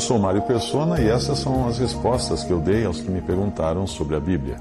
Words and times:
Eu 0.00 0.04
sou 0.04 0.18
Mário 0.18 0.40
Persona 0.40 0.98
e 0.98 1.10
essas 1.10 1.40
são 1.40 1.68
as 1.68 1.78
respostas 1.78 2.42
que 2.42 2.50
eu 2.50 2.58
dei 2.58 2.86
aos 2.86 3.02
que 3.02 3.10
me 3.10 3.20
perguntaram 3.20 3.86
sobre 3.86 4.16
a 4.16 4.18
Bíblia. 4.18 4.56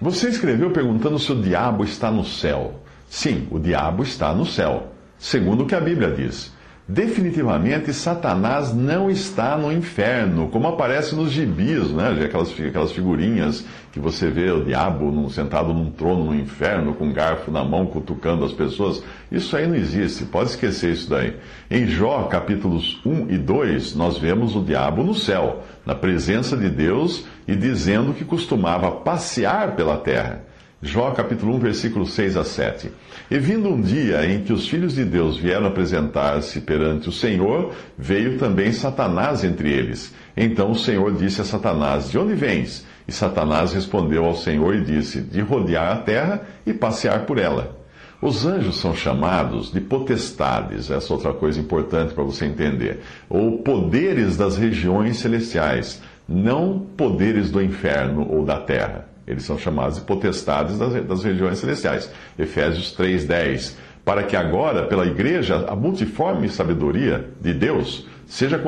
Você 0.00 0.30
escreveu 0.30 0.70
perguntando 0.70 1.18
se 1.18 1.30
o 1.30 1.42
diabo 1.42 1.84
está 1.84 2.10
no 2.10 2.24
céu. 2.24 2.72
Sim, 3.10 3.46
o 3.50 3.58
diabo 3.58 4.02
está 4.02 4.32
no 4.32 4.46
céu, 4.46 4.86
segundo 5.18 5.64
o 5.64 5.66
que 5.66 5.74
a 5.74 5.80
Bíblia 5.80 6.10
diz. 6.10 6.50
Definitivamente, 6.92 7.90
Satanás 7.94 8.74
não 8.74 9.10
está 9.10 9.56
no 9.56 9.72
inferno, 9.72 10.48
como 10.48 10.68
aparece 10.68 11.14
nos 11.14 11.32
gibis, 11.32 11.90
né? 11.90 12.22
Aquelas, 12.22 12.52
aquelas 12.52 12.92
figurinhas 12.92 13.64
que 13.90 13.98
você 13.98 14.28
vê 14.28 14.50
o 14.50 14.62
diabo 14.62 15.10
num, 15.10 15.30
sentado 15.30 15.72
num 15.72 15.90
trono 15.90 16.26
no 16.26 16.34
inferno, 16.34 16.92
com 16.92 17.06
um 17.06 17.12
garfo 17.12 17.50
na 17.50 17.64
mão, 17.64 17.86
cutucando 17.86 18.44
as 18.44 18.52
pessoas. 18.52 19.02
Isso 19.30 19.56
aí 19.56 19.66
não 19.66 19.74
existe, 19.74 20.26
pode 20.26 20.50
esquecer 20.50 20.92
isso 20.92 21.08
daí. 21.08 21.34
Em 21.70 21.86
Jó, 21.86 22.24
capítulos 22.24 23.00
1 23.06 23.30
e 23.30 23.38
2, 23.38 23.94
nós 23.94 24.18
vemos 24.18 24.54
o 24.54 24.62
diabo 24.62 25.02
no 25.02 25.14
céu, 25.14 25.62
na 25.86 25.94
presença 25.94 26.58
de 26.58 26.68
Deus 26.68 27.24
e 27.48 27.56
dizendo 27.56 28.12
que 28.12 28.22
costumava 28.22 28.90
passear 28.90 29.74
pela 29.76 29.96
terra. 29.96 30.51
Jó 30.84 31.12
capítulo 31.12 31.54
1, 31.54 31.58
versículo 31.60 32.04
6 32.04 32.36
a 32.36 32.42
7. 32.42 32.90
E 33.30 33.38
vindo 33.38 33.68
um 33.68 33.80
dia 33.80 34.26
em 34.26 34.42
que 34.42 34.52
os 34.52 34.66
filhos 34.66 34.96
de 34.96 35.04
Deus 35.04 35.36
vieram 35.36 35.68
apresentar-se 35.68 36.60
perante 36.60 37.08
o 37.08 37.12
Senhor, 37.12 37.72
veio 37.96 38.36
também 38.36 38.72
Satanás 38.72 39.44
entre 39.44 39.70
eles. 39.70 40.12
Então 40.36 40.72
o 40.72 40.76
Senhor 40.76 41.14
disse 41.14 41.40
a 41.40 41.44
Satanás: 41.44 42.10
De 42.10 42.18
onde 42.18 42.34
vens? 42.34 42.84
E 43.06 43.12
Satanás 43.12 43.72
respondeu 43.72 44.24
ao 44.24 44.34
Senhor 44.34 44.74
e 44.74 44.80
disse: 44.80 45.20
De 45.20 45.40
rodear 45.40 45.92
a 45.92 46.00
terra 46.00 46.42
e 46.66 46.74
passear 46.74 47.26
por 47.26 47.38
ela. 47.38 47.78
Os 48.20 48.44
anjos 48.44 48.80
são 48.80 48.92
chamados 48.92 49.72
de 49.72 49.80
potestades, 49.80 50.90
essa 50.90 51.12
é 51.12 51.14
outra 51.14 51.32
coisa 51.32 51.60
importante 51.60 52.12
para 52.12 52.24
você 52.24 52.44
entender, 52.44 53.02
ou 53.28 53.58
poderes 53.58 54.36
das 54.36 54.56
regiões 54.56 55.18
celestiais, 55.18 56.02
não 56.28 56.80
poderes 56.96 57.52
do 57.52 57.62
inferno 57.62 58.26
ou 58.28 58.44
da 58.44 58.58
terra. 58.58 59.11
Eles 59.26 59.44
são 59.44 59.58
chamados 59.58 59.96
de 59.96 60.02
potestades 60.02 60.78
das, 60.78 61.04
das 61.04 61.22
regiões 61.22 61.58
celestiais. 61.58 62.10
Efésios 62.38 62.94
3,10. 62.96 63.74
Para 64.04 64.24
que 64.24 64.36
agora, 64.36 64.86
pela 64.86 65.06
igreja, 65.06 65.64
a 65.68 65.76
multiforme 65.76 66.48
sabedoria 66.48 67.30
de 67.40 67.54
Deus 67.54 68.06
seja 68.26 68.60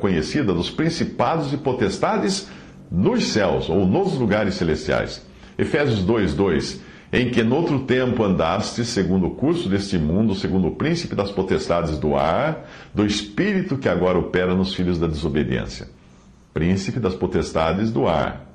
conhecida 0.00 0.52
dos 0.52 0.70
principados 0.70 1.52
e 1.52 1.56
potestades 1.56 2.48
nos 2.90 3.26
céus, 3.28 3.68
ou 3.68 3.84
nos 3.84 4.14
lugares 4.14 4.54
celestiais. 4.54 5.26
Efésios 5.58 6.04
2,2. 6.04 6.78
Em 7.12 7.30
que 7.30 7.42
noutro 7.42 7.80
tempo 7.80 8.24
andaste 8.24 8.84
segundo 8.84 9.26
o 9.26 9.30
curso 9.30 9.68
deste 9.68 9.96
mundo, 9.98 10.34
segundo 10.34 10.68
o 10.68 10.74
príncipe 10.74 11.14
das 11.14 11.30
potestades 11.30 11.96
do 11.98 12.16
ar, 12.16 12.68
do 12.92 13.06
espírito 13.06 13.76
que 13.76 13.88
agora 13.88 14.18
opera 14.18 14.54
nos 14.54 14.74
filhos 14.74 14.98
da 14.98 15.06
desobediência. 15.06 15.88
Príncipe 16.52 16.98
das 16.98 17.14
potestades 17.14 17.90
do 17.90 18.08
ar 18.08 18.53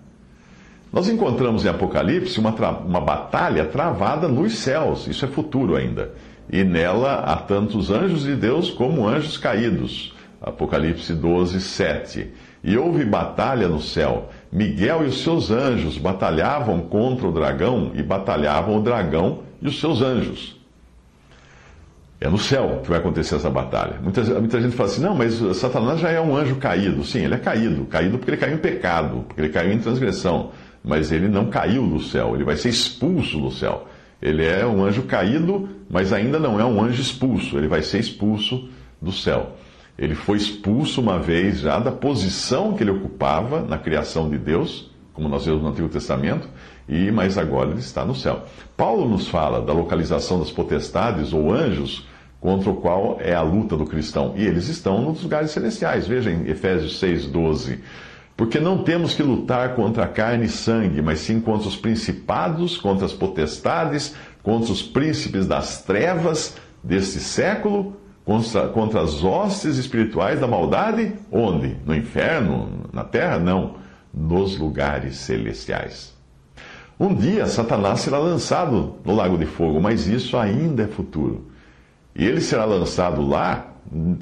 nós 0.91 1.07
encontramos 1.07 1.65
em 1.65 1.69
Apocalipse 1.69 2.39
uma, 2.39 2.51
uma 2.79 2.99
batalha 2.99 3.65
travada 3.65 4.27
nos 4.27 4.57
céus, 4.57 5.07
isso 5.07 5.23
é 5.23 5.27
futuro 5.27 5.75
ainda. 5.75 6.11
E 6.51 6.63
nela 6.63 7.15
há 7.25 7.35
tantos 7.35 7.91
anjos 7.91 8.23
de 8.23 8.35
Deus 8.35 8.71
como 8.71 9.07
anjos 9.07 9.37
caídos. 9.37 10.15
Apocalipse 10.41 11.13
12, 11.13 11.61
7. 11.61 12.27
E 12.63 12.75
houve 12.75 13.05
batalha 13.05 13.67
no 13.67 13.79
céu. 13.79 14.29
Miguel 14.51 15.03
e 15.03 15.07
os 15.09 15.21
seus 15.21 15.51
anjos 15.51 15.97
batalhavam 15.97 16.81
contra 16.81 17.27
o 17.27 17.31
dragão 17.31 17.91
e 17.93 18.01
batalhavam 18.01 18.77
o 18.77 18.81
dragão 18.81 19.39
e 19.61 19.67
os 19.67 19.79
seus 19.79 20.01
anjos. 20.01 20.59
É 22.19 22.27
no 22.27 22.37
céu 22.37 22.81
que 22.83 22.89
vai 22.89 22.97
acontecer 22.97 23.35
essa 23.35 23.49
batalha. 23.49 23.97
Muita, 24.01 24.23
muita 24.39 24.59
gente 24.59 24.75
fala 24.75 24.89
assim: 24.89 25.01
não, 25.01 25.15
mas 25.15 25.35
Satanás 25.55 25.99
já 25.99 26.09
é 26.09 26.19
um 26.19 26.35
anjo 26.35 26.55
caído. 26.55 27.03
Sim, 27.03 27.19
ele 27.19 27.35
é 27.35 27.37
caído. 27.37 27.85
Caído 27.85 28.17
porque 28.17 28.31
ele 28.31 28.37
caiu 28.37 28.55
em 28.55 28.57
pecado, 28.57 29.23
porque 29.27 29.39
ele 29.39 29.49
caiu 29.49 29.71
em 29.71 29.77
transgressão 29.77 30.51
mas 30.83 31.11
ele 31.11 31.27
não 31.27 31.47
caiu 31.47 31.87
do 31.87 32.01
céu, 32.01 32.35
ele 32.35 32.43
vai 32.43 32.55
ser 32.55 32.69
expulso 32.69 33.39
do 33.39 33.51
céu. 33.51 33.87
Ele 34.21 34.45
é 34.45 34.65
um 34.65 34.83
anjo 34.83 35.03
caído, 35.03 35.69
mas 35.89 36.11
ainda 36.11 36.37
não 36.39 36.59
é 36.59 36.65
um 36.65 36.81
anjo 36.81 37.01
expulso, 37.01 37.57
ele 37.57 37.67
vai 37.67 37.81
ser 37.81 37.99
expulso 37.99 38.67
do 39.01 39.11
céu. 39.11 39.55
Ele 39.97 40.15
foi 40.15 40.37
expulso 40.37 41.01
uma 41.01 41.19
vez 41.19 41.59
já 41.59 41.79
da 41.79 41.91
posição 41.91 42.73
que 42.73 42.83
ele 42.83 42.91
ocupava 42.91 43.61
na 43.61 43.77
criação 43.77 44.29
de 44.29 44.37
Deus, 44.37 44.91
como 45.13 45.27
nós 45.27 45.45
vemos 45.45 45.61
no 45.61 45.69
Antigo 45.69 45.89
Testamento, 45.89 46.47
e 46.87 47.11
mas 47.11 47.37
agora 47.37 47.69
ele 47.71 47.79
está 47.79 48.05
no 48.05 48.15
céu. 48.15 48.43
Paulo 48.77 49.07
nos 49.07 49.27
fala 49.27 49.61
da 49.61 49.73
localização 49.73 50.39
das 50.39 50.51
potestades 50.51 51.33
ou 51.33 51.53
anjos 51.53 52.07
contra 52.39 52.69
o 52.69 52.77
qual 52.77 53.17
é 53.19 53.35
a 53.35 53.41
luta 53.41 53.75
do 53.75 53.85
cristão, 53.85 54.33
e 54.37 54.45
eles 54.45 54.69
estão 54.69 55.01
nos 55.01 55.21
lugares 55.21 55.51
celestiais. 55.51 56.07
Veja 56.07 56.31
em 56.31 56.47
Efésios 56.47 56.99
6:12. 56.99 57.79
Porque 58.39 58.57
não 58.57 58.77
temos 58.77 59.15
que 59.15 59.21
lutar 59.21 59.75
contra 59.75 60.07
carne 60.07 60.45
e 60.45 60.47
sangue, 60.47 61.01
mas 61.01 61.19
sim 61.19 61.41
contra 61.41 61.67
os 61.67 61.75
principados, 61.75 62.77
contra 62.77 63.05
as 63.05 63.11
potestades, 63.11 64.15
contra 64.41 64.71
os 64.71 64.81
príncipes 64.81 65.45
das 65.45 65.81
trevas 65.81 66.55
deste 66.81 67.19
século, 67.19 67.97
contra, 68.23 68.69
contra 68.69 69.01
as 69.01 69.25
hostes 69.25 69.75
espirituais 69.75 70.39
da 70.39 70.47
maldade. 70.47 71.15
Onde? 71.29 71.75
No 71.85 71.93
inferno? 71.93 72.87
Na 72.93 73.03
terra? 73.03 73.37
Não. 73.39 73.75
Nos 74.13 74.57
lugares 74.57 75.17
celestiais. 75.17 76.15
Um 76.97 77.13
dia 77.13 77.45
Satanás 77.45 77.99
será 77.99 78.19
lançado 78.19 78.95
no 79.03 79.13
lago 79.13 79.37
de 79.37 79.45
fogo, 79.45 79.81
mas 79.81 80.07
isso 80.07 80.37
ainda 80.37 80.83
é 80.83 80.87
futuro. 80.87 81.48
E 82.15 82.25
ele 82.25 82.41
será 82.41 82.65
lançado 82.65 83.25
lá 83.25 83.69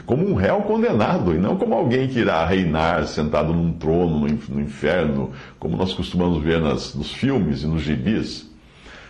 como 0.06 0.30
um 0.30 0.34
réu 0.34 0.62
condenado, 0.62 1.34
e 1.34 1.38
não 1.38 1.58
como 1.58 1.74
alguém 1.74 2.08
que 2.08 2.20
irá 2.20 2.46
reinar 2.46 3.06
sentado 3.06 3.52
num 3.52 3.74
trono 3.74 4.26
no 4.50 4.62
inferno, 4.62 5.32
como 5.60 5.76
nós 5.76 5.94
costumamos 5.94 6.42
ver 6.42 6.62
nas, 6.62 6.96
nos 6.96 7.12
filmes 7.12 7.64
e 7.64 7.68
nos 7.68 7.82
gibis. 7.82 8.50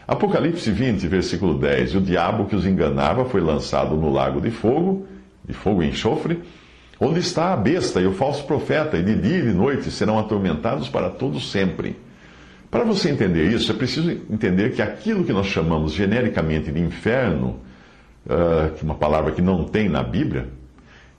Apocalipse 0.08 0.72
20, 0.72 1.08
versículo 1.08 1.60
10: 1.60 1.92
E 1.92 1.98
o 1.98 2.02
diabo 2.02 2.46
que 2.46 2.56
os 2.56 2.66
enganava 2.66 3.26
foi 3.26 3.42
lançado 3.42 3.96
no 3.96 4.12
lago 4.12 4.42
de 4.42 4.50
fogo, 4.50 5.06
de 5.46 5.54
fogo 5.54 5.84
e 5.84 5.90
enxofre, 5.90 6.42
onde 7.00 7.20
está 7.20 7.54
a 7.54 7.58
besta 7.58 8.02
e 8.02 8.08
o 8.08 8.14
falso 8.14 8.44
profeta, 8.46 8.98
e 8.98 9.04
de 9.04 9.16
dia 9.16 9.38
e 9.38 9.42
de 9.44 9.54
noite 9.54 9.92
serão 9.92 10.18
atormentados 10.18 10.90
para 10.90 11.10
todo 11.10 11.40
sempre. 11.40 11.96
Para 12.72 12.84
você 12.84 13.10
entender 13.10 13.52
isso, 13.52 13.72
é 13.72 13.76
preciso 13.76 14.10
entender 14.10 14.74
que 14.74 14.82
aquilo 14.82 15.24
que 15.24 15.32
nós 15.32 15.46
chamamos 15.46 15.94
genericamente 15.94 16.72
de 16.72 16.82
inferno 16.82 17.60
uh, 18.28 18.84
uma 18.84 18.96
palavra 18.96 19.32
que 19.32 19.42
não 19.42 19.64
tem 19.64 19.90
na 19.90 20.04
Bíblia, 20.04 20.50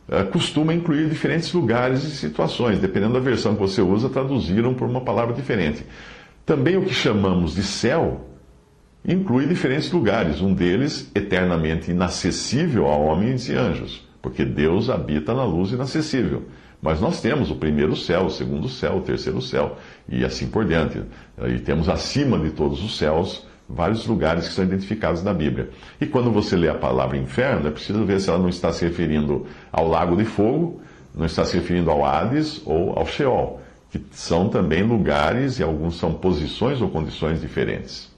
uh, 0.08 0.30
costuma 0.30 0.74
incluir 0.74 1.08
diferentes 1.08 1.52
lugares 1.52 2.04
e 2.04 2.10
situações. 2.10 2.78
Dependendo 2.78 3.14
da 3.14 3.20
versão 3.20 3.54
que 3.54 3.60
você 3.60 3.80
usa, 3.80 4.08
traduziram 4.08 4.74
por 4.74 4.88
uma 4.88 5.00
palavra 5.00 5.34
diferente. 5.34 5.84
Também 6.44 6.76
o 6.76 6.84
que 6.84 6.94
chamamos 6.94 7.54
de 7.54 7.62
céu 7.62 8.26
inclui 9.06 9.46
diferentes 9.46 9.90
lugares, 9.90 10.40
um 10.40 10.52
deles 10.52 11.10
eternamente 11.14 11.90
inacessível 11.90 12.86
a 12.86 12.96
homens 12.96 13.48
e 13.48 13.54
anjos, 13.54 14.06
porque 14.20 14.44
Deus 14.44 14.90
habita 14.90 15.32
na 15.32 15.44
luz 15.44 15.72
inacessível. 15.72 16.44
Mas 16.80 17.00
nós 17.00 17.20
temos 17.20 17.50
o 17.50 17.56
primeiro 17.56 17.96
céu, 17.96 18.26
o 18.26 18.30
segundo 18.30 18.68
céu, 18.68 18.98
o 18.98 19.00
terceiro 19.00 19.42
céu, 19.42 19.76
e 20.08 20.24
assim 20.24 20.46
por 20.46 20.64
diante. 20.64 21.02
E 21.48 21.58
temos 21.58 21.88
acima 21.88 22.38
de 22.38 22.50
todos 22.50 22.82
os 22.84 22.96
céus 22.96 23.46
vários 23.68 24.06
lugares 24.06 24.48
que 24.48 24.54
são 24.54 24.64
identificados 24.64 25.22
na 25.22 25.34
Bíblia. 25.34 25.70
E 26.00 26.06
quando 26.06 26.30
você 26.32 26.56
lê 26.56 26.68
a 26.68 26.74
palavra 26.74 27.18
inferno, 27.18 27.68
é 27.68 27.70
preciso 27.70 28.04
ver 28.04 28.20
se 28.20 28.30
ela 28.30 28.38
não 28.38 28.48
está 28.48 28.72
se 28.72 28.84
referindo 28.84 29.46
ao 29.70 29.86
lago 29.86 30.16
de 30.16 30.24
fogo, 30.24 30.80
não 31.14 31.26
está 31.26 31.44
se 31.44 31.56
referindo 31.56 31.90
ao 31.90 32.04
Hades 32.04 32.62
ou 32.64 32.98
ao 32.98 33.06
Sheol, 33.06 33.60
que 33.90 34.02
são 34.12 34.48
também 34.48 34.82
lugares 34.82 35.58
e 35.58 35.62
alguns 35.62 35.98
são 35.98 36.14
posições 36.14 36.80
ou 36.80 36.88
condições 36.88 37.40
diferentes. 37.40 38.10